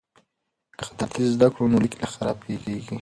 که 0.77 0.83
خطاطي 0.87 1.21
زده 1.35 1.47
کړو 1.53 1.71
نو 1.71 1.77
لیک 1.83 1.93
نه 2.01 2.07
خرابیږي. 2.13 2.75